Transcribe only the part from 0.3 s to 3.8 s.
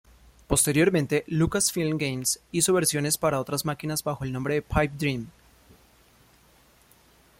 Posteriormente LucasFilm Games hizo versiones para otras